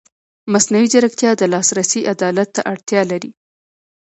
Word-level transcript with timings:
مصنوعي 0.53 0.87
ځیرکتیا 0.93 1.31
د 1.37 1.43
لاسرسي 1.53 2.01
عدالت 2.13 2.49
ته 2.55 2.61
اړتیا 2.71 3.01
لري. 3.11 3.31